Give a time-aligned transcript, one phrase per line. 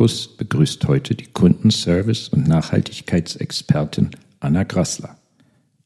[0.00, 4.08] Markus begrüßt heute die Kundenservice- und Nachhaltigkeitsexpertin
[4.40, 5.18] Anna Grassler.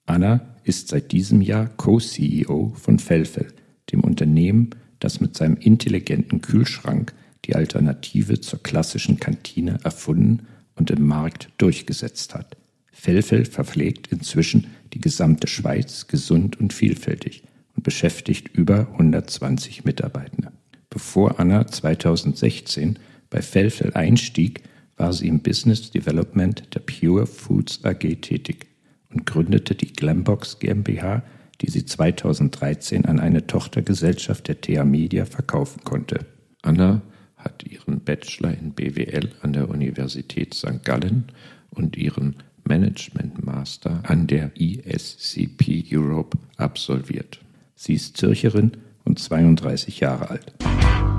[0.06, 3.48] Anna ist seit diesem Jahr Co-CEO von Felfel,
[3.90, 4.70] dem Unternehmen,
[5.00, 7.12] das mit seinem intelligenten Kühlschrank
[7.44, 10.46] die Alternative zur klassischen Kantine erfunden
[10.76, 12.56] und im Markt durchgesetzt hat.
[12.92, 17.42] Felfel verpflegt inzwischen die gesamte Schweiz gesund und vielfältig
[17.74, 20.52] und beschäftigt über 120 Mitarbeitende.
[20.88, 23.00] Bevor Anna 2016
[23.34, 24.62] bei Felfel einstieg,
[24.96, 28.68] war sie im Business Development der Pure Foods AG tätig
[29.10, 31.24] und gründete die Glambox GmbH,
[31.60, 36.20] die sie 2013 an eine Tochtergesellschaft der TA Media verkaufen konnte.
[36.62, 37.02] Anna
[37.36, 40.84] hat ihren Bachelor in BWL an der Universität St.
[40.84, 41.24] Gallen
[41.70, 47.40] und ihren Management Master an der ESCP Europe absolviert.
[47.74, 51.13] Sie ist Zürcherin und 32 Jahre alt.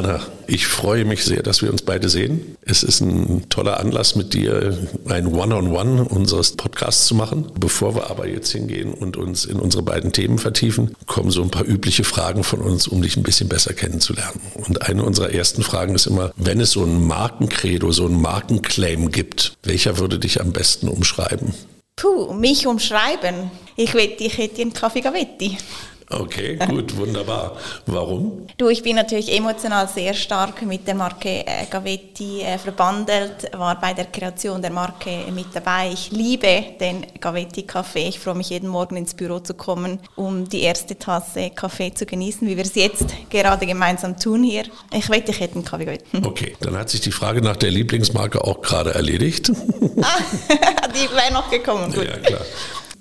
[0.00, 2.56] Anna, ich freue mich sehr, dass wir uns beide sehen.
[2.62, 7.52] Es ist ein toller Anlass, mit dir ein One-on-One -on -One unseres Podcasts zu machen.
[7.60, 11.50] Bevor wir aber jetzt hingehen und uns in unsere beiden Themen vertiefen, kommen so ein
[11.50, 14.40] paar übliche Fragen von uns, um dich ein bisschen besser kennenzulernen.
[14.54, 19.10] Und eine unserer ersten Fragen ist immer, wenn es so ein Markencredo, so ein Markenclaim
[19.10, 21.52] gibt, welcher würde dich am besten umschreiben?
[21.96, 23.50] Puh, mich umschreiben.
[23.76, 25.58] Ich wette, ich hätte einen Kaffee Gavetti.
[26.12, 27.56] Okay, gut, wunderbar.
[27.86, 28.48] Warum?
[28.56, 33.80] Du, ich bin natürlich emotional sehr stark mit der Marke äh, Gavetti äh, verbandelt, war
[33.80, 35.90] bei der Kreation der Marke mit dabei.
[35.92, 38.08] Ich liebe den Gavetti Kaffee.
[38.08, 42.06] Ich freue mich jeden Morgen ins Büro zu kommen, um die erste Tasse Kaffee zu
[42.06, 44.64] genießen, wie wir es jetzt gerade gemeinsam tun hier.
[44.92, 46.22] Ich wette, ich hätte einen Kaffee Gavetti.
[46.30, 49.50] Okay, dann hat sich die Frage nach der Lieblingsmarke auch gerade erledigt.
[50.02, 50.18] ah,
[50.94, 51.92] die wäre noch gekommen.
[51.92, 52.04] Gut.
[52.04, 52.40] Ja, klar.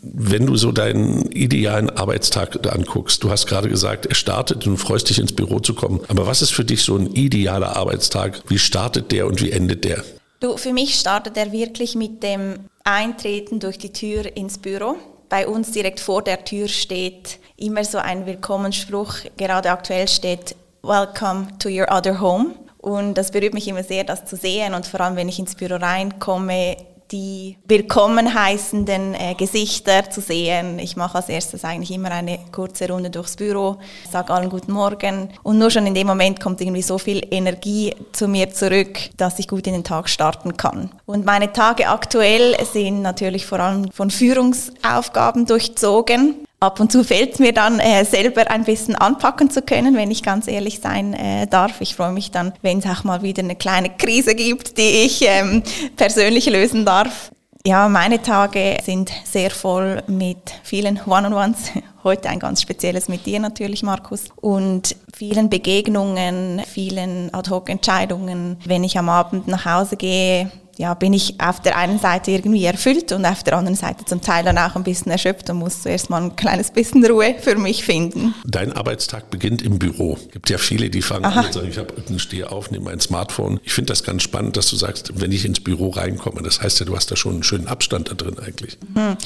[0.01, 5.09] Wenn du so deinen idealen Arbeitstag anguckst, du hast gerade gesagt, er startet und freust
[5.09, 6.01] dich ins Büro zu kommen.
[6.07, 8.41] Aber was ist für dich so ein idealer Arbeitstag?
[8.47, 10.03] Wie startet der und wie endet der?
[10.39, 14.95] Du, für mich startet er wirklich mit dem Eintreten durch die Tür ins Büro.
[15.27, 19.15] Bei uns direkt vor der Tür steht immer so ein Willkommensspruch.
[19.37, 22.55] Gerade aktuell steht Welcome to your other home.
[22.77, 24.73] Und das berührt mich immer sehr, das zu sehen.
[24.73, 26.77] Und vor allem, wenn ich ins Büro reinkomme,
[27.11, 30.77] die willkommen heißenden äh, Gesichter zu sehen.
[30.79, 33.77] Ich mache als erstes eigentlich immer eine kurze Runde durchs Büro,
[34.11, 37.95] sage allen guten Morgen und nur schon in dem Moment kommt irgendwie so viel Energie
[38.11, 40.91] zu mir zurück, dass ich gut in den Tag starten kann.
[41.05, 46.35] Und meine Tage aktuell sind natürlich vor allem von Führungsaufgaben durchzogen.
[46.61, 50.23] Ab und zu fällt mir dann äh, selber ein bisschen anpacken zu können, wenn ich
[50.23, 51.79] ganz ehrlich sein äh, darf.
[51.79, 55.21] Ich freue mich dann, wenn es auch mal wieder eine kleine Krise gibt, die ich
[55.25, 55.63] ähm,
[55.95, 57.31] persönlich lösen darf.
[57.65, 61.71] Ja, meine Tage sind sehr voll mit vielen One-on-Ones.
[62.03, 64.25] Heute ein ganz spezielles mit dir natürlich, Markus.
[64.35, 68.57] Und vielen Begegnungen, vielen Ad-Hoc-Entscheidungen.
[68.65, 72.63] Wenn ich am Abend nach Hause gehe, ja, bin ich auf der einen Seite irgendwie
[72.63, 75.81] erfüllt und auf der anderen Seite zum Teil dann auch ein bisschen erschöpft und muss
[75.81, 78.33] zuerst mal ein kleines bisschen Ruhe für mich finden.
[78.45, 80.17] Dein Arbeitstag beginnt im Büro.
[80.17, 81.41] Es gibt ja viele, die fangen Aha.
[81.41, 83.59] an und sagen, ich habe stehe auf, nehme mein Smartphone.
[83.65, 86.79] Ich finde das ganz spannend, dass du sagst, wenn ich ins Büro reinkomme, das heißt
[86.79, 88.77] ja, du hast da schon einen schönen Abstand da drin eigentlich.
[88.95, 89.17] Hm.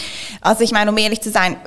[0.42, 1.58] Also ich meine, um ehrlich zu sein,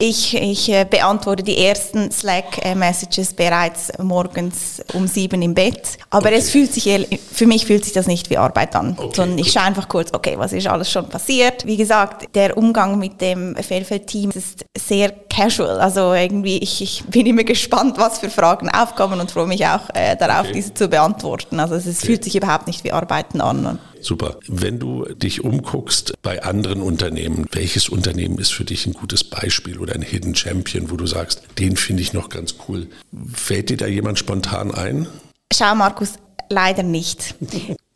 [0.00, 5.98] ich, ich äh, beantworte die ersten Slack-Messages bereits morgens um sieben im Bett.
[6.10, 6.36] Aber okay.
[6.36, 6.84] es fühlt sich,
[7.32, 9.10] für mich fühlt sich das nicht wie Arbeit an, okay.
[9.16, 11.66] sondern ich schaue einfach kurz, okay, was ist alles schon passiert.
[11.66, 15.80] Wie gesagt, der Umgang mit dem Fehlfeld-Team ist sehr casual.
[15.80, 19.90] Also irgendwie, ich, ich, bin immer gespannt, was für Fragen aufkommen und freue mich auch
[19.94, 20.52] äh, darauf, okay.
[20.52, 21.58] diese zu beantworten.
[21.58, 23.80] Also es, es fühlt sich überhaupt nicht wie Arbeiten an.
[24.08, 24.38] Super.
[24.46, 29.78] Wenn du dich umguckst bei anderen Unternehmen, welches Unternehmen ist für dich ein gutes Beispiel
[29.78, 32.86] oder ein Hidden Champion, wo du sagst, den finde ich noch ganz cool?
[33.34, 35.08] Fällt dir da jemand spontan ein?
[35.52, 36.14] Schau, Markus,
[36.48, 37.34] leider nicht.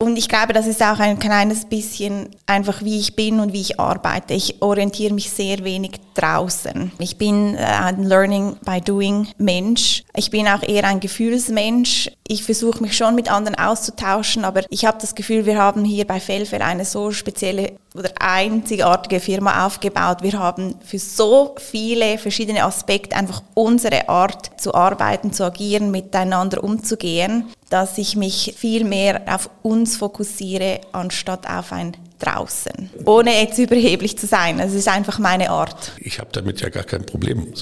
[0.03, 3.61] Und ich glaube, das ist auch ein kleines bisschen einfach, wie ich bin und wie
[3.61, 4.35] ich arbeite.
[4.35, 6.91] Ich orientiere mich sehr wenig draußen.
[6.99, 10.03] Ich bin äh, ein Learning by Doing Mensch.
[10.17, 12.11] Ich bin auch eher ein Gefühlsmensch.
[12.27, 16.05] Ich versuche mich schon mit anderen auszutauschen, aber ich habe das Gefühl, wir haben hier
[16.05, 20.23] bei Felfer eine so spezielle oder einzigartige Firma aufgebaut.
[20.23, 26.65] Wir haben für so viele verschiedene Aspekte einfach unsere Art zu arbeiten, zu agieren, miteinander
[26.65, 33.59] umzugehen, dass ich mich viel mehr auf uns fokussiere, anstatt auf ein draußen, ohne jetzt
[33.59, 34.61] überheblich zu sein.
[34.61, 35.93] Also es ist einfach meine Art.
[35.99, 37.53] Ich habe damit ja gar kein Problem.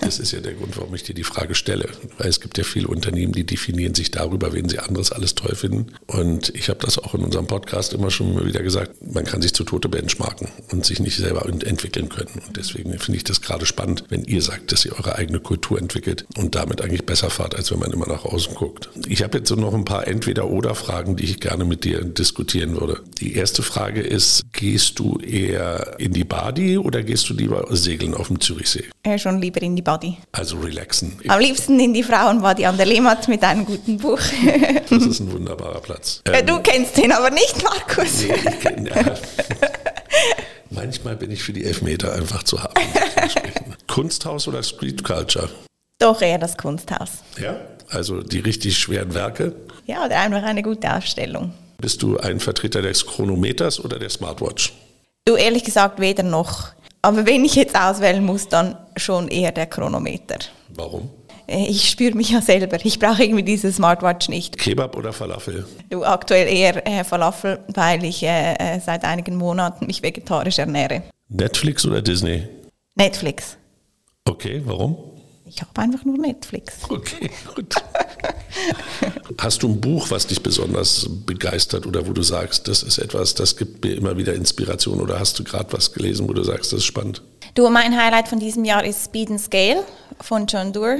[0.00, 1.88] das ist ja der Grund, warum ich dir die Frage stelle.
[2.18, 5.54] Weil es gibt ja viele Unternehmen, die definieren sich darüber, wen sie anderes alles toll
[5.54, 5.86] finden.
[6.06, 9.54] Und ich habe das auch in unserem Podcast immer schon wieder gesagt, man kann sich
[9.54, 12.42] zu Tote benchmarken und sich nicht selber entwickeln können.
[12.46, 15.78] Und deswegen finde ich das gerade spannend, wenn ihr sagt, dass ihr eure eigene Kultur
[15.78, 18.88] entwickelt und damit eigentlich besser fahrt, als wenn man immer nach außen guckt.
[19.06, 23.00] Ich habe jetzt so noch ein paar Entweder-Oder-Fragen, die ich gerne mit dir diskutieren würde.
[23.20, 28.14] Die erste Frage ist, gehst du eher in die Badi oder gehst du lieber segeln
[28.14, 28.84] auf dem Zürichsee?
[29.06, 30.16] Ja, schon lieber in die Badi.
[30.32, 31.18] Also relaxen.
[31.28, 34.20] Am liebsten in die Frauenbadi an der Lehmat mit einem guten Buch.
[34.90, 36.22] das ist ein wunderbarer Platz.
[36.26, 38.22] Ähm, du kennst den aber nicht, Markus.
[38.22, 38.96] Nee, ich kenne ja.
[40.70, 42.74] Manchmal bin ich für die Elfmeter einfach zu haben.
[43.86, 45.48] Kunsthaus oder Street Culture?
[45.98, 47.10] Doch eher das Kunsthaus.
[47.40, 47.56] Ja,
[47.88, 49.54] also die richtig schweren Werke?
[49.86, 51.52] Ja, oder einfach eine gute Ausstellung.
[51.80, 54.72] Bist du ein Vertreter des Chronometers oder der Smartwatch?
[55.24, 56.70] Du, ehrlich gesagt, weder noch.
[57.02, 60.38] Aber wenn ich jetzt auswählen muss, dann schon eher der Chronometer.
[60.70, 61.08] Warum?
[61.46, 62.84] Äh, ich spüre mich ja selber.
[62.84, 64.58] Ich brauche irgendwie diese Smartwatch nicht.
[64.58, 65.66] Kebab oder Falafel?
[65.88, 71.04] Du, aktuell eher äh, Falafel, weil ich äh, äh, seit einigen Monaten mich vegetarisch ernähre.
[71.28, 72.48] Netflix oder Disney?
[72.96, 73.56] Netflix.
[74.24, 74.96] Okay, warum?
[75.48, 76.74] Ich habe einfach nur Netflix.
[76.88, 77.74] Okay, gut.
[79.40, 83.34] Hast du ein Buch, was dich besonders begeistert oder wo du sagst, das ist etwas,
[83.34, 86.72] das gibt mir immer wieder Inspiration oder hast du gerade was gelesen, wo du sagst,
[86.72, 87.22] das ist spannend?
[87.54, 89.84] Du, mein Highlight von diesem Jahr ist Speed and Scale
[90.20, 90.98] von John Doerr.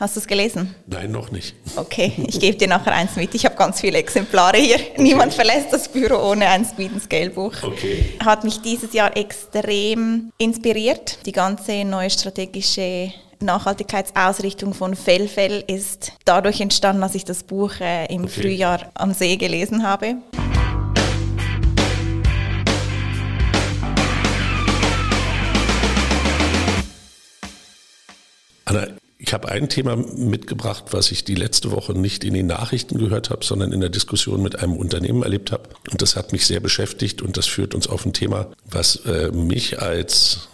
[0.00, 0.74] Hast du es gelesen?
[0.86, 1.54] Nein, noch nicht.
[1.76, 3.34] Okay, ich gebe dir nachher eins mit.
[3.34, 4.76] Ich habe ganz viele Exemplare hier.
[4.76, 4.94] Okay.
[4.96, 7.52] Niemand verlässt das Büro ohne ein Speed and Scale Buch.
[7.62, 8.14] Okay.
[8.24, 11.18] Hat mich dieses Jahr extrem inspiriert.
[11.26, 18.06] Die ganze neue strategische Nachhaltigkeitsausrichtung von Fellfell ist dadurch entstanden, dass ich das Buch äh,
[18.06, 18.40] im okay.
[18.40, 20.16] Frühjahr am See gelesen habe.
[28.64, 28.86] Anna,
[29.22, 33.28] ich habe ein Thema mitgebracht, was ich die letzte Woche nicht in den Nachrichten gehört
[33.28, 35.68] habe, sondern in der Diskussion mit einem Unternehmen erlebt habe.
[35.90, 39.30] Und das hat mich sehr beschäftigt und das führt uns auf ein Thema, was äh,
[39.30, 40.48] mich als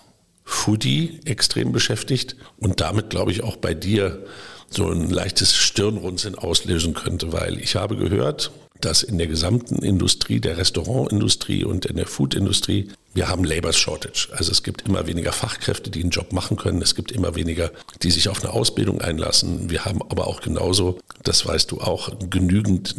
[0.44, 4.26] Foodie extrem beschäftigt und damit, glaube ich, auch bei dir
[4.68, 8.50] so ein leichtes Stirnrunzeln auslösen könnte, weil ich habe gehört,
[8.86, 14.28] dass in der gesamten Industrie, der Restaurantindustrie und in der Foodindustrie, wir haben Labor Shortage.
[14.30, 16.80] Also es gibt immer weniger Fachkräfte, die einen Job machen können.
[16.82, 17.72] Es gibt immer weniger,
[18.02, 19.70] die sich auf eine Ausbildung einlassen.
[19.70, 22.94] Wir haben aber auch genauso, das weißt du auch, genügend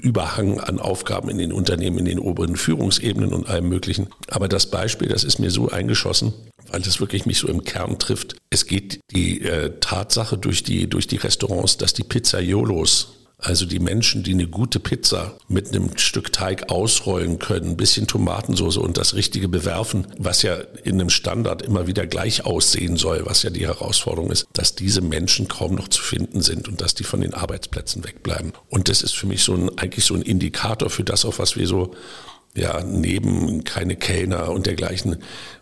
[0.00, 4.06] Überhang an Aufgaben in den Unternehmen, in den oberen Führungsebenen und allem Möglichen.
[4.30, 6.32] Aber das Beispiel, das ist mir so eingeschossen,
[6.70, 8.36] weil das wirklich mich so im Kern trifft.
[8.48, 13.78] Es geht die äh, Tatsache durch die, durch die Restaurants, dass die Pizzaiolos also die
[13.78, 18.96] Menschen, die eine gute Pizza mit einem Stück Teig ausrollen können, ein bisschen Tomatensauce und
[18.96, 23.50] das Richtige bewerfen, was ja in einem Standard immer wieder gleich aussehen soll, was ja
[23.50, 27.20] die Herausforderung ist, dass diese Menschen kaum noch zu finden sind und dass die von
[27.20, 28.52] den Arbeitsplätzen wegbleiben.
[28.68, 31.56] Und das ist für mich so ein, eigentlich so ein Indikator für das, auf was
[31.56, 31.94] wir so
[32.56, 35.18] ja, neben keine Kellner und dergleichen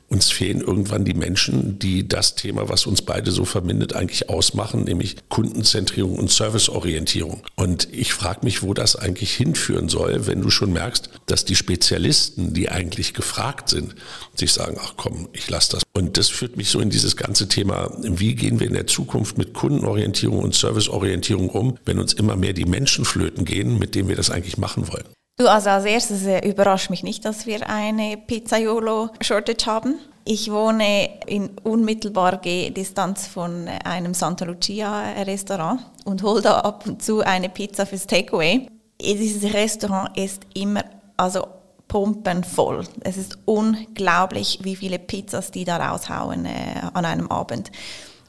[0.09, 4.85] uns fehlen irgendwann die Menschen, die das Thema, was uns beide so verbindet, eigentlich ausmachen,
[4.85, 7.43] nämlich Kundenzentrierung und Serviceorientierung.
[7.57, 11.57] Und ich frage mich, wo das eigentlich hinführen soll, wenn du schon merkst, dass die
[11.57, 13.97] Spezialisten, die eigentlich gefragt sind,
[14.35, 15.83] sich sagen, ach komm, ich lasse das.
[15.93, 19.39] Und das führt mich so in dieses ganze Thema, wie gehen wir in der Zukunft
[19.39, 24.09] mit Kundenorientierung und Serviceorientierung um, wenn uns immer mehr die Menschen flöten gehen, mit denen
[24.09, 25.05] wir das eigentlich machen wollen.
[25.39, 29.99] Du, also als erstes äh, überrascht mich nicht, dass wir eine Pizzaiolo-Shortage haben.
[30.25, 37.21] Ich wohne in unmittelbarer Distanz von einem Santa Lucia-Restaurant und hole da ab und zu
[37.21, 38.67] eine Pizza fürs Takeaway.
[38.99, 40.85] Dieses Restaurant ist immer
[41.19, 41.47] also
[41.87, 42.85] pumpenvoll.
[43.01, 47.71] Es ist unglaublich, wie viele Pizzas die da raushauen äh, an einem Abend.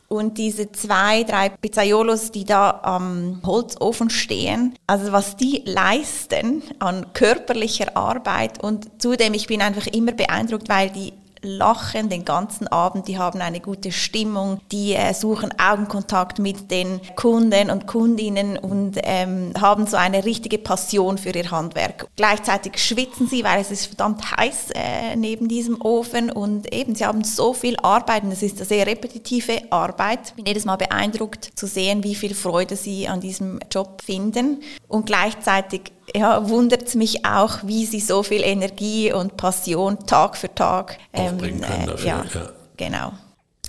[0.09, 7.11] Und diese zwei, drei Pizzaiolos, die da am Holzofen stehen, also was die leisten an
[7.11, 11.11] körperlicher Arbeit und zudem, ich bin einfach immer beeindruckt, weil die
[11.41, 16.99] lachen den ganzen Abend, die haben eine gute Stimmung, die äh, suchen Augenkontakt mit den
[17.15, 22.07] Kunden und Kundinnen und ähm, haben so eine richtige Passion für ihr Handwerk.
[22.15, 27.05] Gleichzeitig schwitzen sie, weil es ist verdammt heiß äh, neben diesem Ofen und eben, sie
[27.05, 30.19] haben so viel Arbeit und es ist eine sehr repetitive Arbeit.
[30.29, 34.61] Ich bin jedes Mal beeindruckt zu sehen, wie viel Freude sie an diesem Job finden
[34.87, 40.37] und gleichzeitig ja, wundert es mich auch, wie sie so viel Energie und Passion Tag
[40.37, 41.83] für Tag ähm, aufbringen können.
[41.83, 43.11] Äh, dafür, ja, ja, genau.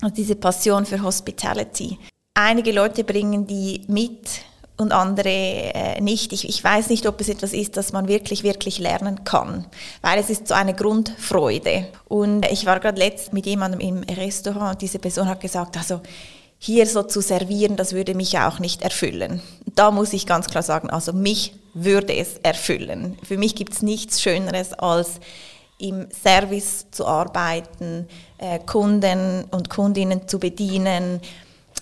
[0.00, 1.98] Also diese Passion für Hospitality.
[2.34, 4.28] Einige Leute bringen die mit
[4.76, 6.32] und andere äh, nicht.
[6.32, 9.66] Ich, ich weiß nicht, ob es etwas ist, das man wirklich, wirklich lernen kann,
[10.02, 11.88] weil es ist so eine Grundfreude.
[12.06, 16.00] Und ich war gerade letzt mit jemandem im Restaurant und diese Person hat gesagt, also
[16.58, 19.42] hier so zu servieren, das würde mich auch nicht erfüllen.
[19.74, 23.18] Da muss ich ganz klar sagen, also mich würde es erfüllen.
[23.26, 25.20] Für mich gibt es nichts Schöneres als
[25.78, 28.08] im Service zu arbeiten,
[28.38, 31.20] äh, Kunden und Kundinnen zu bedienen.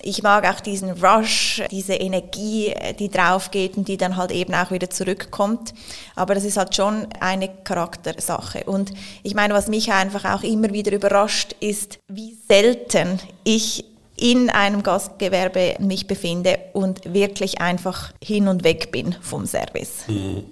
[0.03, 4.55] Ich mag auch diesen Rush, diese Energie, äh, die draufgeht und die dann halt eben
[4.55, 5.73] auch wieder zurückkommt.
[6.15, 8.65] Aber das ist halt schon eine Charaktersache.
[8.65, 13.85] Und ich meine, was mich einfach auch immer wieder überrascht, ist, wie selten ich
[14.17, 20.05] in einem Gastgewerbe mich befinde und wirklich einfach hin und weg bin vom Service.
[20.09, 20.45] Mhm.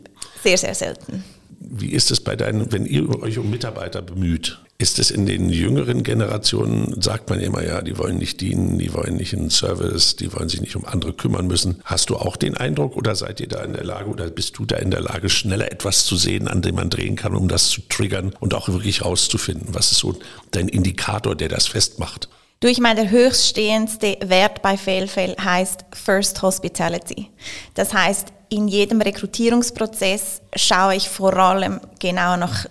[0.43, 1.25] Sehr, sehr selten.
[1.59, 4.61] Wie ist es bei deinen, wenn ihr euch um Mitarbeiter bemüht?
[4.77, 8.93] Ist es in den jüngeren Generationen, sagt man immer, ja, die wollen nicht dienen, die
[8.93, 11.81] wollen nicht einen Service, die wollen sich nicht um andere kümmern müssen.
[11.85, 14.67] Hast du auch den Eindruck oder seid ihr da in der Lage oder bist du
[14.67, 17.69] da in der Lage, schneller etwas zu sehen, an dem man drehen kann, um das
[17.71, 19.69] zu triggern und auch wirklich rauszufinden?
[19.75, 20.17] Was ist so
[20.51, 22.29] dein Indikator, der das festmacht?
[22.65, 27.29] Du, ich meine, der höchststehendste Wert bei Failfail heißt First Hospitality.
[27.75, 32.65] Das heißt, in jedem Rekrutierungsprozess schaue ich vor allem genau nach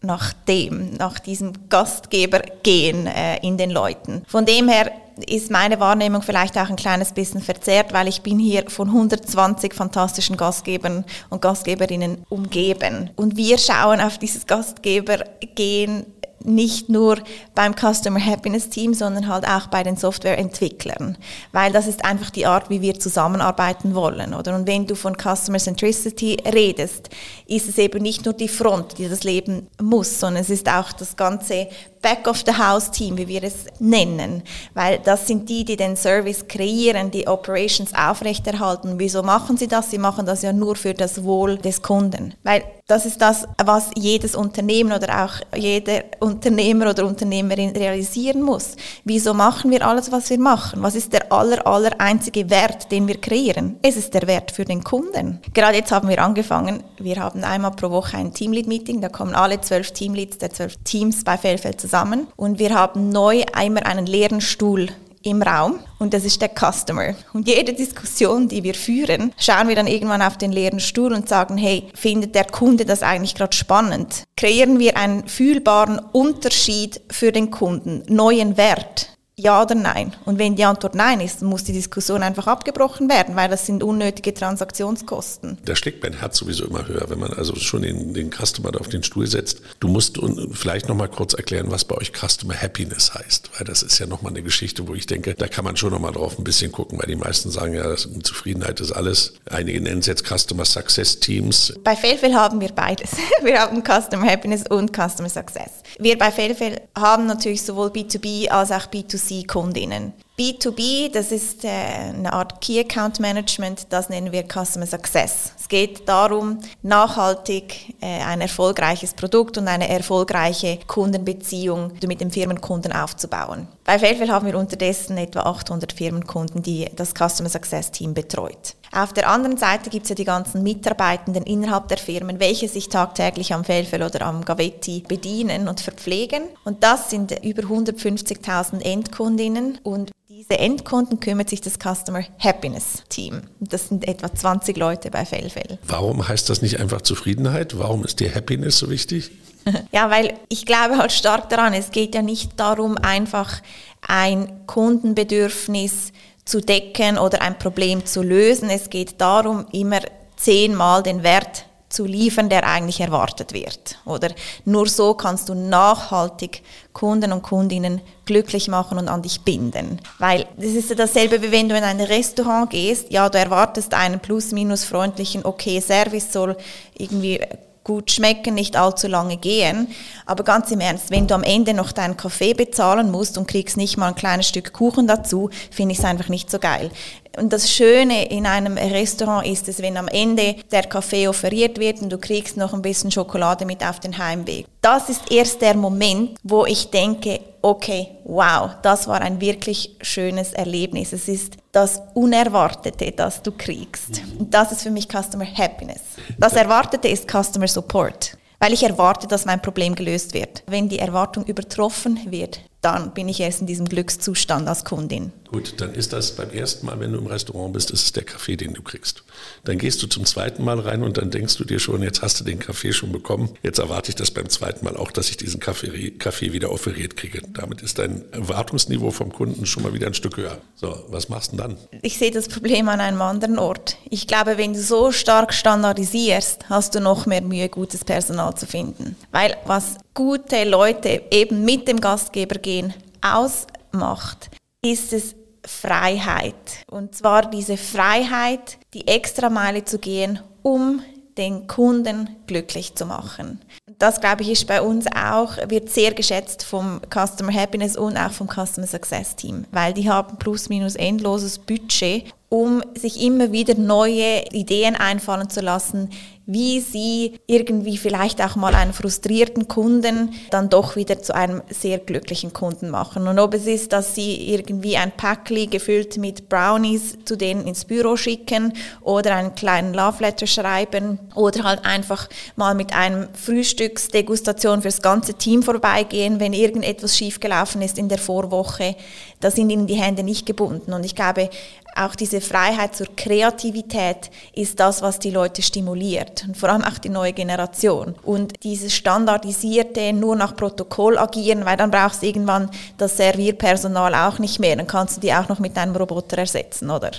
[0.00, 4.22] nach dem, nach diesem Gastgebergehen äh, in den Leuten.
[4.28, 4.90] Von dem her
[5.28, 9.74] ist meine Wahrnehmung vielleicht auch ein kleines bisschen verzerrt, weil ich bin hier von 120
[9.74, 13.10] fantastischen Gastgebern und Gastgeberinnen umgeben.
[13.16, 16.06] Und wir schauen auf dieses Gastgebergehen
[16.44, 17.18] nicht nur
[17.54, 21.16] beim Customer Happiness Team, sondern halt auch bei den Softwareentwicklern,
[21.52, 24.54] weil das ist einfach die Art, wie wir zusammenarbeiten wollen, oder?
[24.54, 27.08] Und wenn du von Customer Centricity redest,
[27.46, 30.92] ist es eben nicht nur die Front, die das Leben muss, sondern es ist auch
[30.92, 31.68] das ganze
[32.04, 34.42] Back-of-the-House-Team, wie wir es nennen,
[34.74, 38.98] weil das sind die, die den Service kreieren, die Operations aufrechterhalten.
[38.98, 39.90] Wieso machen sie das?
[39.90, 43.90] Sie machen das ja nur für das Wohl des Kunden, weil das ist das, was
[43.96, 48.76] jedes Unternehmen oder auch jeder Unternehmer oder Unternehmerin realisieren muss.
[49.04, 50.82] Wieso machen wir alles, was wir machen?
[50.82, 53.76] Was ist der aller, aller einzige Wert, den wir kreieren?
[53.82, 55.40] Es ist der Wert für den Kunden.
[55.54, 59.60] Gerade jetzt haben wir angefangen, wir haben einmal pro Woche ein Teamlead-Meeting, da kommen alle
[59.60, 64.06] zwölf Teamleads der zwölf Teams bei Fellfeld zusammen zusammen und wir haben neu einmal einen
[64.06, 64.88] leeren Stuhl
[65.24, 67.14] im Raum und das ist der Customer.
[67.32, 71.28] Und jede Diskussion, die wir führen, schauen wir dann irgendwann auf den leeren Stuhl und
[71.28, 74.24] sagen, hey, findet der Kunde das eigentlich gerade spannend?
[74.36, 79.13] Kreieren wir einen fühlbaren Unterschied für den Kunden, neuen Wert?
[79.36, 80.14] Ja oder nein?
[80.24, 83.82] Und wenn die Antwort nein ist, muss die Diskussion einfach abgebrochen werden, weil das sind
[83.82, 85.58] unnötige Transaktionskosten.
[85.64, 88.78] Da schlägt mein Herz sowieso immer höher, wenn man also schon den, den Customer da
[88.78, 89.60] auf den Stuhl setzt.
[89.80, 90.20] Du musst
[90.52, 94.06] vielleicht noch mal kurz erklären, was bei euch Customer Happiness heißt, weil das ist ja
[94.06, 96.44] noch mal eine Geschichte, wo ich denke, da kann man schon noch mal drauf ein
[96.44, 99.32] bisschen gucken, weil die meisten sagen ja, Zufriedenheit ist alles.
[99.50, 101.74] Einige nennen es jetzt Customer Success Teams.
[101.82, 103.10] Bei Failfail haben wir beides.
[103.42, 105.70] Wir haben Customer Happiness und Customer Success.
[105.98, 110.12] Wir bei Failfail haben natürlich sowohl B2B als auch B2C B2C-Kundinnen.
[110.36, 115.52] B2B, das ist äh, eine Art Key Account Management, das nennen wir Customer Success.
[115.56, 122.92] Es geht darum, nachhaltig äh, ein erfolgreiches Produkt und eine erfolgreiche Kundenbeziehung mit dem Firmenkunden
[122.92, 123.68] aufzubauen.
[123.84, 128.74] Bei Fairfield haben wir unterdessen etwa 800 Firmenkunden, die das Customer Success Team betreut.
[128.90, 132.88] Auf der anderen Seite gibt es ja die ganzen Mitarbeitenden innerhalb der Firmen, welche sich
[132.88, 136.44] tagtäglich am Felfel oder am Gavetti bedienen und verpflegen.
[136.64, 143.42] Und das sind über 150.000 Endkundinnen und diese Endkunden kümmert sich das Customer Happiness Team.
[143.60, 145.78] Das sind etwa 20 Leute bei Fellfell.
[145.86, 147.78] Warum heißt das nicht einfach Zufriedenheit?
[147.78, 149.30] Warum ist dir Happiness so wichtig?
[149.92, 153.62] Ja, weil ich glaube halt stark daran, es geht ja nicht darum, einfach
[154.06, 156.12] ein Kundenbedürfnis
[156.44, 158.68] zu decken oder ein Problem zu lösen.
[158.68, 160.00] Es geht darum, immer
[160.36, 161.64] zehnmal den Wert
[161.94, 163.98] zu liefern, der eigentlich erwartet wird.
[164.04, 164.30] Oder
[164.64, 170.00] nur so kannst du nachhaltig Kunden und Kundinnen glücklich machen und an dich binden.
[170.18, 173.10] Weil das ist ja dasselbe, wie wenn du in ein Restaurant gehst.
[173.10, 176.56] Ja, du erwartest einen plus-minus freundlichen, okay Service soll
[176.96, 177.40] irgendwie
[177.84, 179.88] gut schmecken, nicht allzu lange gehen.
[180.26, 183.76] Aber ganz im Ernst, wenn du am Ende noch deinen Kaffee bezahlen musst und kriegst
[183.76, 186.90] nicht mal ein kleines Stück Kuchen dazu, finde ich es einfach nicht so geil.
[187.36, 192.02] Und das Schöne in einem Restaurant ist es, wenn am Ende der Kaffee offeriert wird
[192.02, 194.66] und du kriegst noch ein bisschen Schokolade mit auf den Heimweg.
[194.80, 200.52] Das ist erst der Moment, wo ich denke, okay, wow, das war ein wirklich schönes
[200.52, 201.12] Erlebnis.
[201.12, 204.22] Es ist das Unerwartete, das du kriegst.
[204.38, 206.00] Und das ist für mich Customer Happiness.
[206.38, 210.62] Das Erwartete ist Customer Support weil ich erwarte, dass mein Problem gelöst wird.
[210.66, 215.32] Wenn die Erwartung übertroffen wird, dann bin ich erst in diesem Glückszustand als Kundin.
[215.50, 218.24] Gut, dann ist das beim ersten Mal, wenn du im Restaurant bist, ist es der
[218.24, 219.23] Kaffee, den du kriegst.
[219.64, 222.40] Dann gehst du zum zweiten Mal rein und dann denkst du dir schon, jetzt hast
[222.40, 223.50] du den Kaffee schon bekommen.
[223.62, 227.16] Jetzt erwarte ich das beim zweiten Mal auch, dass ich diesen Kaffee, Kaffee wieder offeriert
[227.16, 227.40] kriege.
[227.52, 230.58] Damit ist dein Erwartungsniveau vom Kunden schon mal wieder ein Stück höher.
[230.74, 231.76] So, was machst du dann?
[232.02, 233.96] Ich sehe das Problem an einem anderen Ort.
[234.10, 238.66] Ich glaube, wenn du so stark standardisierst, hast du noch mehr Mühe, gutes Personal zu
[238.66, 239.16] finden.
[239.32, 244.50] Weil was gute Leute eben mit dem Gastgeber gehen ausmacht,
[244.82, 245.34] ist es
[245.64, 246.54] Freiheit.
[246.90, 251.02] Und zwar diese Freiheit, die extra Meile zu gehen, um
[251.36, 253.60] den Kunden glücklich zu machen.
[253.98, 258.30] Das, glaube ich, ist bei uns auch, wird sehr geschätzt vom Customer Happiness und auch
[258.30, 263.74] vom Customer Success Team, weil die haben plus minus endloses Budget, um sich immer wieder
[263.74, 266.08] neue Ideen einfallen zu lassen,
[266.46, 271.98] wie sie irgendwie vielleicht auch mal einen frustrierten Kunden dann doch wieder zu einem sehr
[271.98, 273.26] glücklichen Kunden machen.
[273.26, 277.86] Und ob es ist, dass sie irgendwie ein Packli gefüllt mit Brownies zu denen ins
[277.86, 284.82] Büro schicken oder einen kleinen Love Letter schreiben oder halt einfach mal mit einem Frühstücksdegustation
[284.82, 288.96] fürs ganze Team vorbeigehen, wenn irgendetwas schiefgelaufen ist in der Vorwoche,
[289.40, 290.92] da sind ihnen die Hände nicht gebunden.
[290.92, 291.48] Und ich glaube,
[291.96, 296.98] auch diese Freiheit zur Kreativität ist das, was die Leute stimuliert und vor allem auch
[296.98, 298.14] die neue Generation.
[298.22, 304.38] Und dieses standardisierte, nur nach Protokoll agieren, weil dann brauchst du irgendwann das Servierpersonal auch
[304.38, 307.10] nicht mehr, dann kannst du die auch noch mit einem Roboter ersetzen, oder?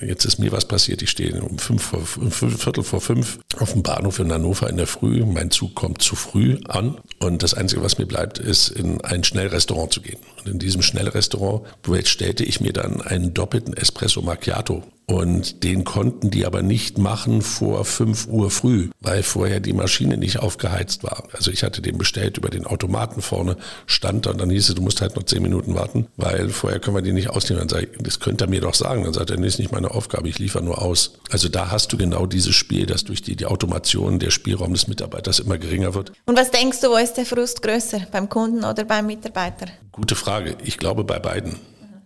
[0.00, 3.72] Jetzt ist mir was passiert, ich stehe um fünf vor, um Viertel vor fünf auf
[3.72, 7.54] dem Bahnhof in Hannover in der Früh, mein Zug kommt zu früh an und das
[7.54, 10.18] Einzige, was mir bleibt, ist in ein Schnellrestaurant zu gehen.
[10.40, 14.82] Und in diesem Schnellrestaurant bestellte ich mir dann einen doppelten Espresso Macchiato.
[15.06, 20.16] Und den konnten die aber nicht machen vor 5 Uhr früh, weil vorher die Maschine
[20.16, 21.24] nicht aufgeheizt war.
[21.32, 23.56] Also ich hatte den bestellt über den Automaten vorne,
[23.86, 26.80] stand da und dann hieß es, du musst halt noch 10 Minuten warten, weil vorher
[26.80, 27.60] können wir die nicht ausnehmen.
[27.60, 29.04] Dann sage ich, das könnte er mir doch sagen.
[29.04, 31.18] Dann sagt er, nee, ist nicht meine Aufgabe, ich liefere nur aus.
[31.30, 34.88] Also da hast du genau dieses Spiel, dass durch die, die Automation der Spielraum des
[34.88, 36.12] Mitarbeiters immer geringer wird.
[36.24, 39.66] Und was denkst du, wo ist der Frust größer, beim Kunden oder beim Mitarbeiter?
[39.92, 40.56] Gute Frage.
[40.64, 41.56] Ich glaube bei beiden.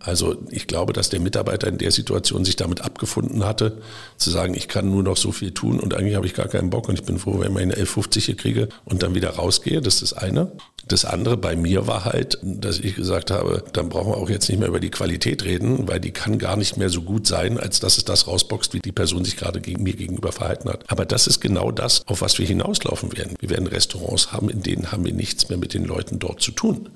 [0.00, 3.78] Also ich glaube, dass der Mitarbeiter in der Situation sich damit abgefunden hatte,
[4.17, 6.71] zu sagen, ich kann nur noch so viel tun und eigentlich habe ich gar keinen
[6.71, 9.80] Bock und ich bin froh, wenn ich meine 11,50 hier kriege und dann wieder rausgehe.
[9.80, 10.52] Das ist das eine.
[10.87, 14.49] Das andere bei mir war halt, dass ich gesagt habe, dann brauchen wir auch jetzt
[14.49, 17.58] nicht mehr über die Qualität reden, weil die kann gar nicht mehr so gut sein,
[17.58, 20.84] als dass es das rausboxt, wie die Person sich gerade gegen mir gegenüber verhalten hat.
[20.89, 23.37] Aber das ist genau das, auf was wir hinauslaufen werden.
[23.39, 26.52] Wir werden Restaurants haben, in denen haben wir nichts mehr mit den Leuten dort zu
[26.52, 26.89] tun.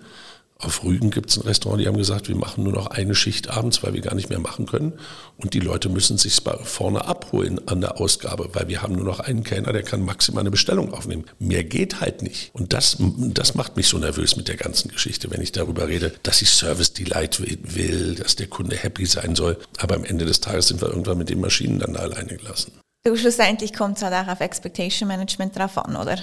[0.65, 3.51] Auf Rügen gibt es ein Restaurant, die haben gesagt, wir machen nur noch eine Schicht
[3.51, 4.93] abends, weil wir gar nicht mehr machen können.
[5.37, 9.19] Und die Leute müssen sich vorne abholen an der Ausgabe, weil wir haben nur noch
[9.19, 11.25] einen Kellner, der kann maximal eine Bestellung aufnehmen.
[11.41, 12.55] Mehr geht halt nicht.
[12.55, 16.13] Und das, das macht mich so nervös mit der ganzen Geschichte, wenn ich darüber rede,
[16.23, 19.59] dass ich Service Delight will, dass der Kunde happy sein soll.
[19.79, 22.71] Aber am Ende des Tages sind wir irgendwann mit den Maschinen dann alleine gelassen.
[23.05, 26.19] Du, schlussendlich kommt es halt auch auf Expectation Management drauf an, oder?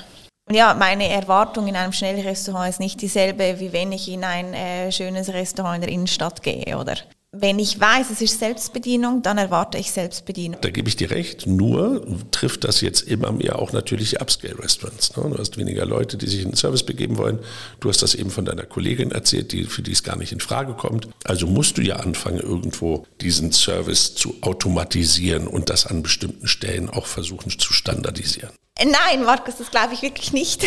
[0.50, 4.56] Und ja, meine Erwartung in einem Schnellrestaurant ist nicht dieselbe, wie wenn ich in ein
[4.56, 6.96] äh, schönes Restaurant in der Innenstadt gehe, oder?
[7.32, 10.60] Wenn ich weiß, es ist Selbstbedienung, dann erwarte ich Selbstbedienung.
[10.62, 11.46] Da gebe ich dir recht.
[11.46, 15.16] Nur trifft das jetzt immer mehr auch natürlich Upscale-Restaurants.
[15.16, 15.30] Ne?
[15.30, 17.38] Du hast weniger Leute, die sich in den Service begeben wollen.
[17.80, 20.40] Du hast das eben von deiner Kollegin erzählt, die, für die es gar nicht in
[20.40, 21.08] Frage kommt.
[21.26, 26.90] Also musst du ja anfangen, irgendwo diesen Service zu automatisieren und das an bestimmten Stellen
[26.90, 28.50] auch versuchen zu standardisieren.
[28.86, 30.63] Nein, Markus, das glaube ich wirklich nicht.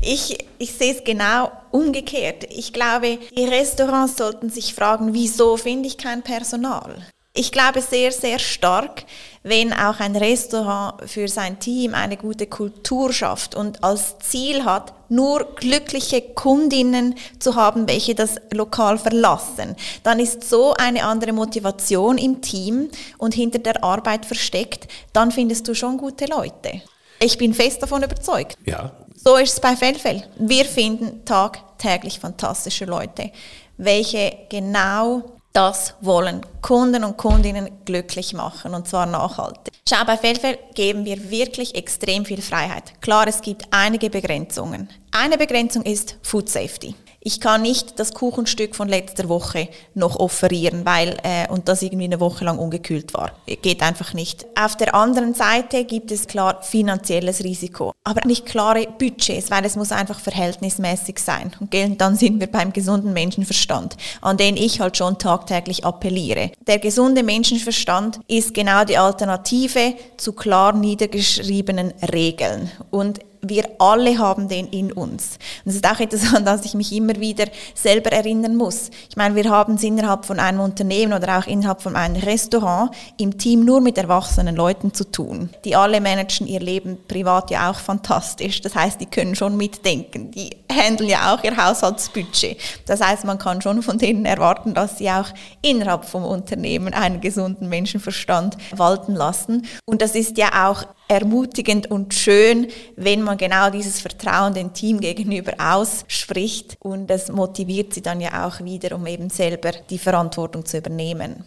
[0.00, 2.44] Ich, ich sehe es genau umgekehrt.
[2.50, 7.06] Ich glaube, die Restaurants sollten sich fragen, wieso finde ich kein Personal?
[7.34, 9.04] Ich glaube sehr, sehr stark,
[9.42, 14.92] wenn auch ein Restaurant für sein Team eine gute Kultur schafft und als Ziel hat,
[15.08, 22.18] nur glückliche Kundinnen zu haben, welche das Lokal verlassen, dann ist so eine andere Motivation
[22.18, 26.82] im Team und hinter der Arbeit versteckt, dann findest du schon gute Leute.
[27.22, 28.56] Ich bin fest davon überzeugt.
[28.66, 28.90] Ja.
[29.14, 30.24] So ist es bei Fellfell.
[30.38, 33.30] Wir finden tagtäglich fantastische Leute,
[33.76, 39.72] welche genau das wollen, Kunden und Kundinnen glücklich machen und zwar nachhaltig.
[39.88, 43.00] Schau, bei Fellfell geben wir wirklich extrem viel Freiheit.
[43.00, 44.88] Klar, es gibt einige Begrenzungen.
[45.12, 46.96] Eine Begrenzung ist Food Safety.
[47.24, 52.06] Ich kann nicht das Kuchenstück von letzter Woche noch offerieren, weil äh, und das irgendwie
[52.06, 53.30] eine Woche lang ungekühlt war.
[53.46, 54.44] Geht einfach nicht.
[54.58, 59.76] Auf der anderen Seite gibt es klar finanzielles Risiko, aber nicht klare Budgets, weil es
[59.76, 61.52] muss einfach verhältnismäßig sein.
[61.60, 66.50] Und dann sind wir beim gesunden Menschenverstand, an den ich halt schon tagtäglich appelliere.
[66.66, 74.48] Der gesunde Menschenverstand ist genau die Alternative zu klar niedergeschriebenen Regeln und wir alle haben
[74.48, 75.38] den in uns.
[75.64, 78.90] Und das ist auch etwas, an das ich mich immer wieder selber erinnern muss.
[79.10, 82.94] Ich meine, wir haben es innerhalb von einem Unternehmen oder auch innerhalb von einem Restaurant
[83.18, 85.50] im Team nur mit erwachsenen Leuten zu tun.
[85.64, 88.60] Die alle managen ihr Leben privat ja auch fantastisch.
[88.60, 90.30] Das heißt, die können schon mitdenken.
[90.30, 92.58] Die handeln ja auch ihr Haushaltsbudget.
[92.86, 95.26] Das heißt, man kann schon von denen erwarten, dass sie auch
[95.62, 99.66] innerhalb vom Unternehmen einen gesunden Menschenverstand walten lassen.
[99.84, 105.00] Und das ist ja auch ermutigend und schön, wenn man genau dieses Vertrauen dem Team
[105.00, 110.64] gegenüber ausspricht und das motiviert sie dann ja auch wieder, um eben selber die Verantwortung
[110.64, 111.44] zu übernehmen.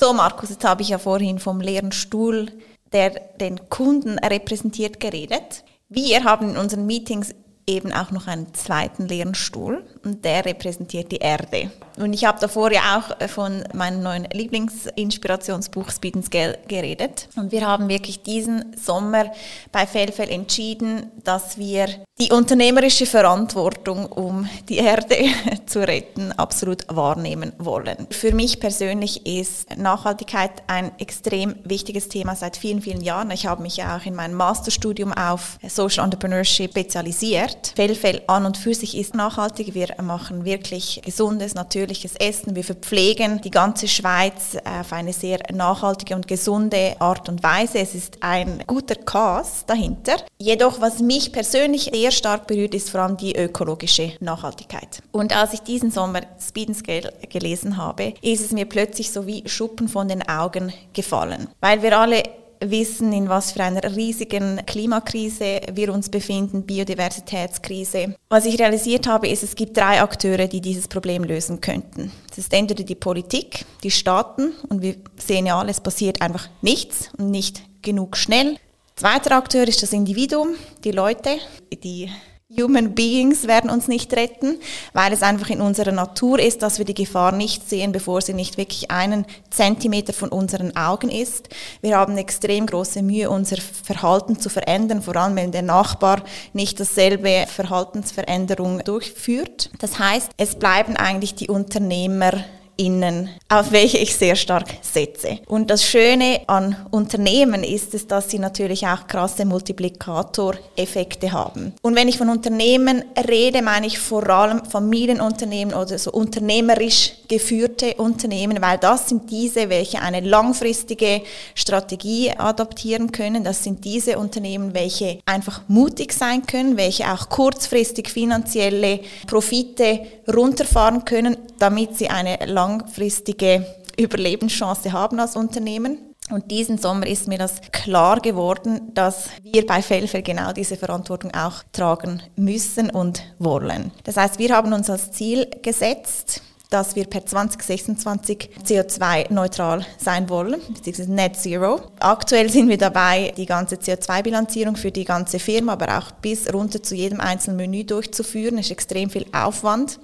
[0.00, 2.52] So, Markus, jetzt habe ich ja vorhin vom leeren Stuhl,
[2.92, 5.64] der den Kunden repräsentiert, geredet.
[5.88, 7.34] Wir haben in unseren Meetings
[7.68, 11.70] eben auch noch einen zweiten leeren Stuhl und der repräsentiert die Erde.
[11.98, 17.28] Und ich habe davor ja auch äh, von meinem neuen Lieblingsinspirationsbuch Speed and Scale geredet.
[17.36, 19.32] Und wir haben wirklich diesen Sommer
[19.72, 21.88] bei Fellfell entschieden, dass wir
[22.20, 25.16] die unternehmerische Verantwortung, um die Erde
[25.66, 28.06] zu retten, absolut wahrnehmen wollen.
[28.10, 33.30] Für mich persönlich ist Nachhaltigkeit ein extrem wichtiges Thema seit vielen, vielen Jahren.
[33.30, 37.72] Ich habe mich ja auch in meinem Masterstudium auf Social Entrepreneurship spezialisiert.
[37.74, 39.74] Fellfell an und für sich ist nachhaltig.
[39.74, 41.87] Wir machen wirklich gesundes, natürliches
[42.18, 42.54] Essen.
[42.54, 47.78] Wir verpflegen die ganze Schweiz auf eine sehr nachhaltige und gesunde Art und Weise.
[47.78, 50.16] Es ist ein guter Cast dahinter.
[50.38, 55.02] Jedoch, was mich persönlich sehr stark berührt, ist vor allem die ökologische Nachhaltigkeit.
[55.12, 59.48] Und als ich diesen Sommer Speed Scale gelesen habe, ist es mir plötzlich so wie
[59.48, 61.48] Schuppen von den Augen gefallen.
[61.60, 62.22] Weil wir alle
[62.60, 68.14] wissen, in was für einer riesigen Klimakrise wir uns befinden, Biodiversitätskrise.
[68.28, 72.10] Was ich realisiert habe, ist, es gibt drei Akteure, die dieses Problem lösen könnten.
[72.28, 76.48] Das ist entweder die Politik, die Staaten, und wir sehen ja alle, es passiert einfach
[76.62, 78.56] nichts und nicht genug schnell.
[78.96, 81.36] Zweiter Akteur ist das Individuum, die Leute,
[81.84, 82.10] die
[82.56, 84.58] Human Beings werden uns nicht retten,
[84.94, 88.32] weil es einfach in unserer Natur ist, dass wir die Gefahr nicht sehen, bevor sie
[88.32, 91.50] nicht wirklich einen Zentimeter von unseren Augen ist.
[91.82, 96.22] Wir haben extrem große Mühe, unser Verhalten zu verändern, vor allem wenn der Nachbar
[96.54, 99.68] nicht dasselbe Verhaltensveränderung durchführt.
[99.78, 102.32] Das heißt, es bleiben eigentlich die Unternehmer
[102.78, 105.40] innen, auf welche ich sehr stark setze.
[105.46, 111.74] Und das Schöne an Unternehmen ist es, dass sie natürlich auch krasse Multiplikatoreffekte haben.
[111.82, 117.94] Und wenn ich von Unternehmen rede, meine ich vor allem Familienunternehmen oder so unternehmerisch geführte
[117.94, 121.22] Unternehmen, weil das sind diese, welche eine langfristige
[121.54, 123.44] Strategie adaptieren können.
[123.44, 130.00] Das sind diese Unternehmen, welche einfach mutig sein können, welche auch kurzfristig finanzielle Profite
[130.32, 133.66] runterfahren können, damit sie eine langfristige
[133.98, 135.98] Überlebenschance haben als Unternehmen.
[136.30, 141.32] Und diesen Sommer ist mir das klar geworden, dass wir bei Fellfell genau diese Verantwortung
[141.34, 143.92] auch tragen müssen und wollen.
[144.04, 150.60] Das heißt, wir haben uns als Ziel gesetzt, dass wir per 2026 CO2-neutral sein wollen,
[150.68, 151.80] beziehungsweise Net Zero.
[151.98, 156.82] Aktuell sind wir dabei, die ganze CO2-Bilanzierung für die ganze Firma, aber auch bis runter
[156.82, 158.56] zu jedem einzelnen Menü durchzuführen.
[158.56, 159.98] Das ist extrem viel Aufwand.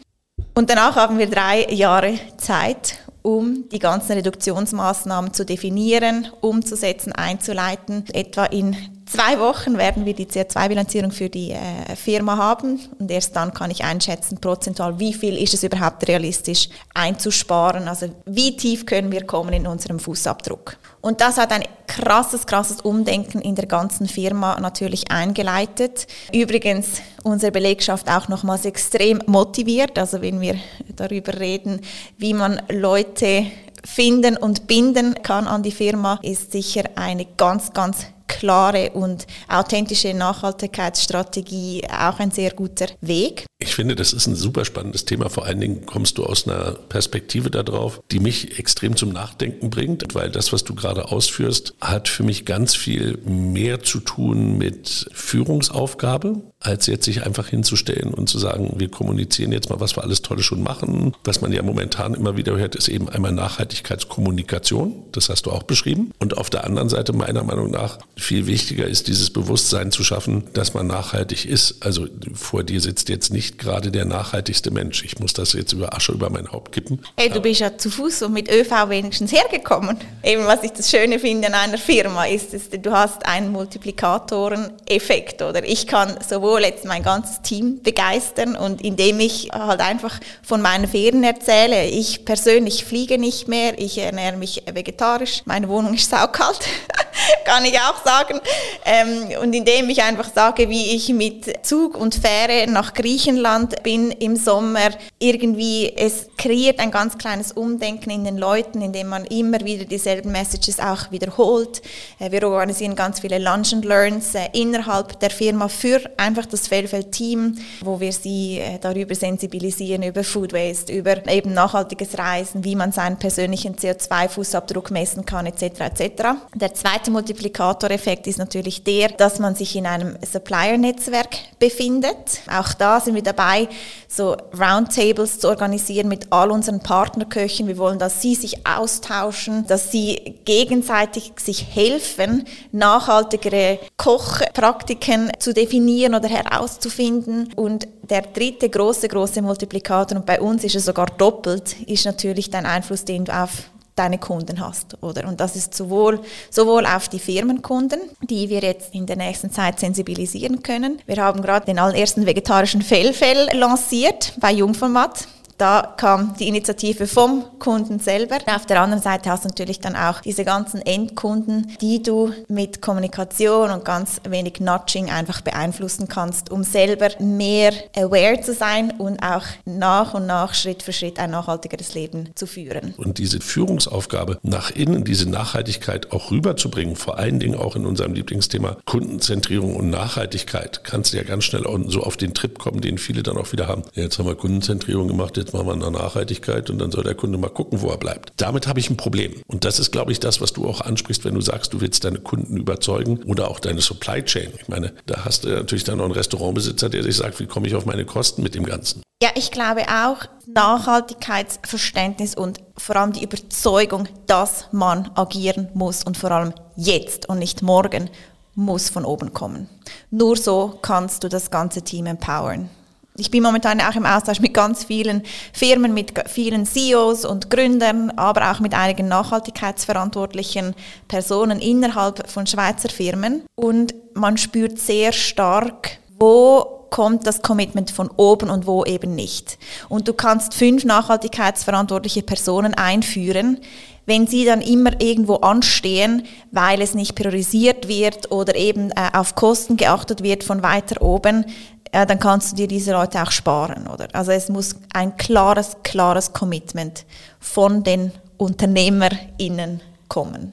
[0.53, 8.05] Und danach haben wir drei Jahre Zeit, um die ganzen Reduktionsmaßnahmen zu definieren, umzusetzen, einzuleiten.
[8.13, 8.77] Etwa in
[9.07, 13.71] zwei Wochen werden wir die CO2-Bilanzierung für die äh, Firma haben und erst dann kann
[13.71, 19.25] ich einschätzen, prozentual, wie viel ist es überhaupt realistisch einzusparen, also wie tief können wir
[19.25, 20.77] kommen in unserem Fußabdruck.
[21.05, 26.07] Und das hat ein krasses, krasses Umdenken in der ganzen Firma natürlich eingeleitet.
[26.33, 30.57] Übrigens unsere Belegschaft auch nochmals extrem motiviert, also wenn wir
[30.97, 31.83] darüber reden,
[32.17, 33.45] wie man Leute
[33.85, 40.15] finden und binden kann an die Firma, ist sicher eine ganz, ganz klare und authentische
[40.15, 43.47] Nachhaltigkeitsstrategie auch ein sehr guter Weg.
[43.59, 45.31] Ich finde, das ist ein super spannendes Thema.
[45.31, 50.15] Vor allen Dingen kommst du aus einer Perspektive darauf, die mich extrem zum Nachdenken bringt,
[50.15, 55.09] weil das, was du gerade ausführst, hat für mich ganz viel mehr zu tun mit
[55.13, 60.03] Führungsaufgabe, als jetzt sich einfach hinzustellen und zu sagen, wir kommunizieren jetzt mal, was wir
[60.03, 61.15] alles Tolle schon machen.
[61.25, 65.05] Was man ja momentan immer wieder hört, ist eben einmal Nachhaltigkeitskommunikation.
[65.13, 66.13] Das hast du auch beschrieben.
[66.19, 70.45] Und auf der anderen Seite meiner Meinung nach Viel wichtiger ist dieses Bewusstsein zu schaffen,
[70.55, 71.85] dass man nachhaltig ist.
[71.85, 75.05] Also vor dir sitzt jetzt nicht gerade der nachhaltigste Mensch.
[75.05, 77.01] Ich muss das jetzt über Asche über mein Haupt kippen.
[77.17, 79.99] Hey, du bist ja zu Fuß und mit ÖV wenigstens hergekommen.
[80.23, 85.43] Eben, was ich das Schöne finde an einer Firma ist, dass du hast einen Multiplikatoren-Effekt,
[85.43, 85.65] oder?
[85.65, 90.89] Ich kann sowohl jetzt mein ganzes Team begeistern und indem ich halt einfach von meinen
[90.89, 91.87] Ferien erzähle.
[91.87, 95.43] Ich persönlich fliege nicht mehr, ich ernähre mich vegetarisch.
[95.45, 96.61] Meine Wohnung ist saukalt,
[97.45, 98.41] kann ich auch sagen.
[98.85, 104.11] Ähm, und indem ich einfach sage, wie ich mit Zug und Fähre nach Griechenland bin
[104.11, 109.61] im Sommer, irgendwie, es kreiert ein ganz kleines Umdenken in den Leuten, indem man immer
[109.61, 111.83] wieder dieselben Messages auch wiederholt.
[112.19, 116.69] Äh, wir organisieren ganz viele Lunch and Learns äh, innerhalb der Firma für einfach das
[116.69, 122.77] Fellfeld-Team, wo wir sie äh, darüber sensibilisieren, über Food Waste, über eben nachhaltiges Reisen, wie
[122.77, 125.81] man seinen persönlichen CO2-Fußabdruck messen kann, etc.
[125.81, 126.23] etc.
[126.55, 132.41] Der zweite Multiplikatoreffekt ist natürlich der, dass man sich in einem Supplier-Netzwerk befindet.
[132.51, 133.69] Auch da sind wir dabei,
[134.09, 137.67] so Roundtables zu organisieren mit all unseren Partnerköchen.
[137.67, 146.15] Wir wollen, dass sie sich austauschen, dass sie gegenseitig sich helfen, nachhaltigere Kochpraktiken zu definieren
[146.15, 147.53] oder herauszufinden.
[147.57, 152.51] Und der dritte große, große Multiplikator, und bei uns ist es sogar doppelt, ist natürlich
[152.51, 155.29] dein Einfluss, den du auf deine Kunden hast, oder?
[155.29, 159.79] Und das ist sowohl, sowohl auf die Firmenkunden, die wir jetzt in der nächsten Zeit
[159.79, 161.01] sensibilisieren können.
[161.07, 165.29] Wir haben gerade den allerersten vegetarischen Fellfell lanciert bei Jungformat.
[165.59, 168.39] Da kam die Initiative vom Kunden selber.
[168.47, 172.83] Auf der anderen Seite hast du natürlich dann auch diese ganzen Endkunden, die du mit
[172.83, 179.23] Kommunikation und ganz wenig Nudging einfach beeinflussen kannst, um selber mehr aware zu sein und
[179.23, 182.95] auch nach und nach Schritt für Schritt ein nachhaltigeres Leben zu führen.
[182.97, 188.15] Und diese Führungsaufgabe nach innen, diese Nachhaltigkeit auch rüberzubringen, vor allen Dingen auch in unserem
[188.15, 192.99] Lieblingsthema Kundenzentrierung und Nachhaltigkeit, kannst du ja ganz schnell so auf den Trip kommen, den
[192.99, 193.83] viele dann auch wieder haben.
[193.95, 197.39] Jetzt haben wir Kundenzentrierung gemacht, jetzt machen wir eine Nachhaltigkeit und dann soll der Kunde
[197.39, 198.33] mal gucken, wo er bleibt.
[198.39, 199.43] Damit habe ich ein Problem.
[199.47, 202.05] Und das ist, glaube ich, das, was du auch ansprichst, wenn du sagst, du willst
[202.05, 204.53] deine Kunden überzeugen oder auch deine Supply Chain.
[204.59, 207.67] Ich meine, da hast du natürlich dann noch einen Restaurantbesitzer, der sich sagt, wie komme
[207.67, 209.03] ich auf meine Kosten mit dem Ganzen?
[209.23, 216.17] Ja, ich glaube auch Nachhaltigkeitsverständnis und vor allem die Überzeugung, dass man agieren muss und
[216.17, 218.11] vor allem jetzt und nicht morgen
[218.55, 219.69] muss von oben kommen.
[220.11, 222.69] Nur so kannst du das ganze Team empowern
[223.17, 225.23] ich bin momentan auch im Austausch mit ganz vielen
[225.53, 230.75] Firmen, mit vielen CEOs und Gründern, aber auch mit einigen nachhaltigkeitsverantwortlichen
[231.07, 233.43] Personen innerhalb von Schweizer Firmen.
[233.55, 239.59] Und man spürt sehr stark, wo kommt das Commitment von oben und wo eben nicht.
[239.89, 243.59] Und du kannst fünf nachhaltigkeitsverantwortliche Personen einführen,
[244.07, 249.35] wenn sie dann immer irgendwo anstehen, weil es nicht priorisiert wird oder eben äh, auf
[249.35, 251.47] Kosten geachtet wird von weiter oben,
[251.95, 254.09] äh, dann kannst du dir diese Leute auch sparen, oder?
[254.13, 257.05] Also es muss ein klares, klares Commitment
[257.39, 260.53] von den UnternehmerInnen kommen.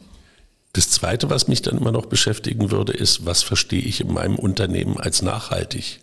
[0.74, 4.36] Das Zweite, was mich dann immer noch beschäftigen würde, ist, was verstehe ich in meinem
[4.36, 6.00] Unternehmen als nachhaltig?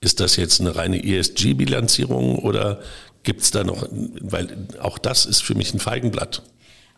[0.00, 2.80] Ist das jetzt eine reine ESG-Bilanzierung oder
[3.22, 3.86] gibt es da noch,
[4.20, 6.42] weil auch das ist für mich ein Feigenblatt.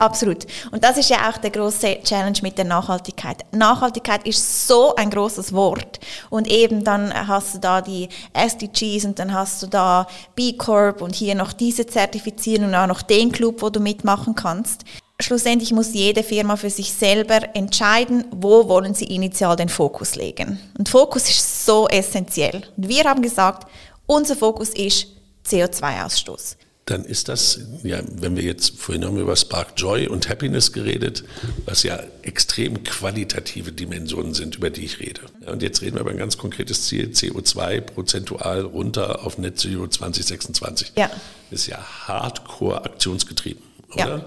[0.04, 0.44] Absolut.
[0.70, 3.38] Und das ist ja auch der große Challenge mit der Nachhaltigkeit.
[3.52, 5.98] Nachhaltigkeit ist so ein großes Wort.
[6.28, 11.00] Und eben dann hast du da die SDGs und dann hast du da B Corp
[11.00, 14.84] und hier noch diese Zertifizierung und auch noch den Club, wo du mitmachen kannst.
[15.20, 20.60] Schlussendlich muss jede Firma für sich selber entscheiden, wo wollen sie initial den Fokus legen.
[20.76, 22.62] Und Fokus ist so essentiell.
[22.76, 23.66] Und wir haben gesagt,
[24.04, 25.06] unser Fokus ist
[25.46, 30.28] CO2-Ausstoß dann ist das, ja, wenn wir jetzt, vorhin haben wir über Spark Joy und
[30.28, 31.24] Happiness geredet,
[31.64, 35.22] was ja extrem qualitative Dimensionen sind, über die ich rede.
[35.44, 39.58] Ja, und jetzt reden wir über ein ganz konkretes Ziel, CO2 prozentual runter auf Net
[39.58, 40.92] Zero 2026.
[40.96, 41.08] Ja.
[41.50, 43.62] Das ist ja hardcore aktionsgetrieben,
[43.94, 44.18] oder?
[44.18, 44.24] Ja.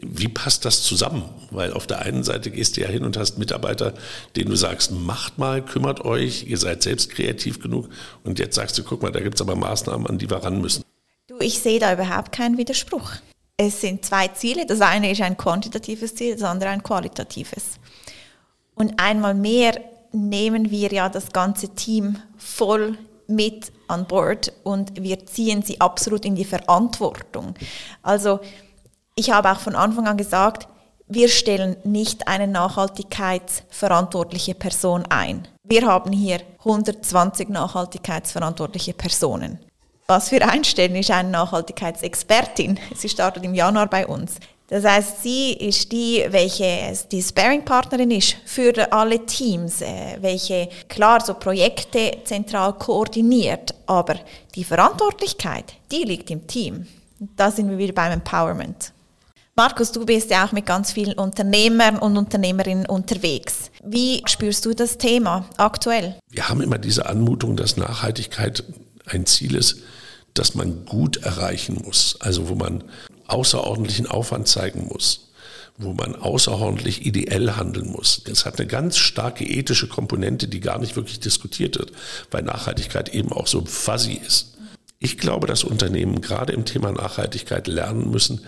[0.00, 1.24] Wie passt das zusammen?
[1.50, 3.92] Weil auf der einen Seite gehst du ja hin und hast Mitarbeiter,
[4.36, 7.90] denen du sagst, macht mal, kümmert euch, ihr seid selbst kreativ genug.
[8.24, 10.62] Und jetzt sagst du, guck mal, da gibt es aber Maßnahmen, an die wir ran
[10.62, 10.82] müssen.
[11.32, 13.12] Du, ich sehe da überhaupt keinen Widerspruch.
[13.56, 14.66] Es sind zwei Ziele.
[14.66, 17.78] Das eine ist ein quantitatives Ziel, das andere ein qualitatives.
[18.74, 19.80] Und einmal mehr
[20.12, 26.26] nehmen wir ja das ganze Team voll mit an Bord und wir ziehen sie absolut
[26.26, 27.54] in die Verantwortung.
[28.02, 28.40] Also
[29.14, 30.68] ich habe auch von Anfang an gesagt,
[31.08, 35.48] wir stellen nicht eine nachhaltigkeitsverantwortliche Person ein.
[35.64, 39.58] Wir haben hier 120 nachhaltigkeitsverantwortliche Personen.
[40.06, 42.78] Was wir einstellen, ist eine Nachhaltigkeitsexpertin.
[42.94, 44.36] Sie startet im Januar bei uns.
[44.72, 51.22] Das heißt, sie ist die, welche die Sparing-Partnerin ist für alle Teams, äh, welche klar
[51.22, 54.14] so Projekte zentral koordiniert, aber
[54.54, 56.86] die Verantwortlichkeit, die liegt im Team.
[57.36, 58.92] Da sind wir wieder beim Empowerment.
[59.54, 63.70] Markus, du bist ja auch mit ganz vielen Unternehmern und Unternehmerinnen unterwegs.
[63.84, 66.16] Wie spürst du das Thema aktuell?
[66.30, 68.64] Wir haben immer diese Anmutung, dass Nachhaltigkeit
[69.06, 69.78] ein Ziel ist,
[70.34, 72.16] das man gut erreichen muss.
[72.20, 72.84] Also wo man
[73.26, 75.32] außerordentlichen Aufwand zeigen muss
[75.78, 78.22] wo man außerordentlich ideell handeln muss.
[78.24, 81.92] Das hat eine ganz starke ethische Komponente, die gar nicht wirklich diskutiert wird,
[82.30, 84.54] weil Nachhaltigkeit eben auch so fuzzy ist.
[84.98, 88.42] Ich glaube, dass Unternehmen gerade im Thema Nachhaltigkeit lernen müssen,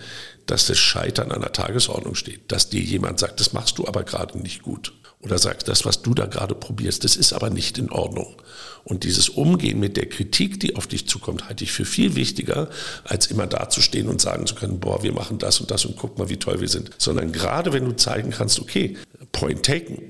[0.45, 4.03] dass das Scheitern an der Tagesordnung steht, dass dir jemand sagt, das machst du aber
[4.03, 4.93] gerade nicht gut.
[5.19, 8.41] Oder sagt, das, was du da gerade probierst, das ist aber nicht in Ordnung.
[8.85, 12.69] Und dieses Umgehen mit der Kritik, die auf dich zukommt, halte ich für viel wichtiger,
[13.03, 16.19] als immer dazustehen und sagen zu können, boah, wir machen das und das und guck
[16.19, 16.91] mal, wie toll wir sind.
[16.99, 18.95] Sondern gerade wenn du zeigen kannst, okay,
[19.31, 20.03] point taken.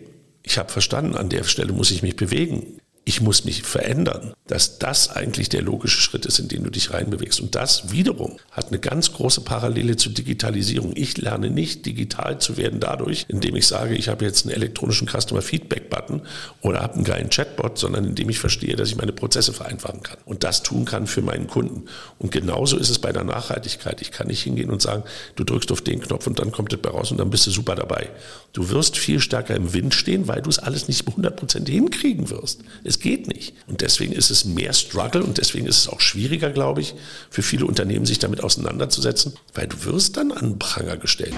[0.44, 4.80] Ich habe verstanden, an der Stelle muss ich mich bewegen ich muss mich verändern, dass
[4.80, 7.39] das eigentlich der logische Schritt ist, in den du dich reinbewegst.
[7.39, 10.91] Und das wiederum hat eine ganz große Parallele zur Digitalisierung.
[10.96, 15.08] Ich lerne nicht digital zu werden dadurch, indem ich sage, ich habe jetzt einen elektronischen
[15.08, 16.24] Customer Feedback Button
[16.62, 20.18] oder habe einen geilen Chatbot, sondern indem ich verstehe, dass ich meine Prozesse vereinfachen kann
[20.26, 21.86] und das tun kann für meinen Kunden.
[22.18, 24.02] Und genauso ist es bei der Nachhaltigkeit.
[24.02, 25.04] Ich kann nicht hingehen und sagen,
[25.36, 27.52] du drückst auf den Knopf und dann kommt das bei raus und dann bist du
[27.52, 28.10] super dabei.
[28.54, 32.62] Du wirst viel stärker im Wind stehen, weil du es alles nicht 100% hinkriegen wirst.
[32.84, 33.54] Es es geht nicht.
[33.68, 36.96] Und deswegen ist es mehr Struggle und deswegen ist es auch schwieriger, glaube ich,
[37.30, 41.34] für viele Unternehmen, sich damit auseinanderzusetzen, weil du wirst dann an Pranger gestellt.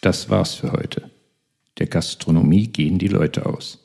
[0.00, 1.10] Das war's für heute.
[1.78, 3.78] Der Gastronomie gehen die Leute aus.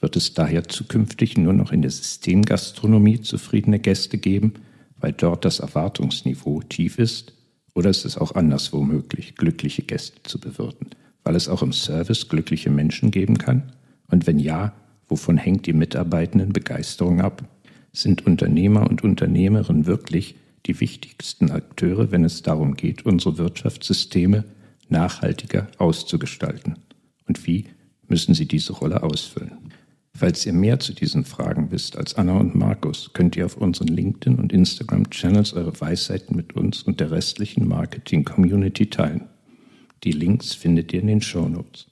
[0.00, 4.54] Wird es daher zukünftig nur noch in der Systemgastronomie zufriedene Gäste geben,
[4.98, 7.34] weil dort das Erwartungsniveau tief ist?
[7.74, 10.90] Oder ist es auch anderswo möglich, glückliche Gäste zu bewirten,
[11.24, 13.72] weil es auch im Service glückliche Menschen geben kann?
[14.08, 14.74] Und wenn ja,
[15.08, 17.44] wovon hängt die Mitarbeitenden Begeisterung ab?
[17.92, 20.34] Sind Unternehmer und Unternehmerinnen wirklich
[20.66, 24.44] die wichtigsten Akteure, wenn es darum geht, unsere Wirtschaftssysteme
[24.88, 26.76] nachhaltiger auszugestalten?
[27.26, 27.66] Und wie
[28.08, 29.72] müssen sie diese Rolle ausfüllen?
[30.14, 33.88] Falls ihr mehr zu diesen Fragen wisst als Anna und Markus, könnt ihr auf unseren
[33.88, 39.28] LinkedIn- und Instagram-Channels eure Weisheiten mit uns und der restlichen Marketing-Community teilen.
[40.04, 41.86] Die Links findet ihr in den Show Notes.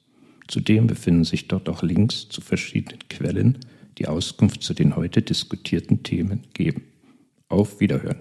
[0.49, 3.59] Zudem befinden sich dort auch Links zu verschiedenen Quellen,
[3.99, 6.83] die Auskunft zu den heute diskutierten Themen geben.
[7.49, 8.21] Auf Wiederhören.